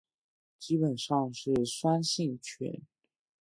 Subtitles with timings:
[0.57, 2.81] 基本上是酸性泉。